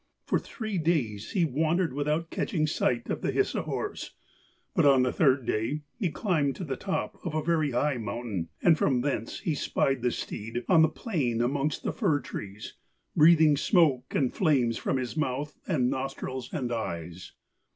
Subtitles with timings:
[0.25, 4.15] For three days he wandered without catching sight of the Hisi horse,
[4.73, 8.49] but on the third day he climbed to the top of a very high mountain,
[8.63, 12.73] and from thence he spied the steed on the plain amongst the fir trees,
[13.15, 17.33] breathing smoke and flames from his mouth and nostrils and eyes.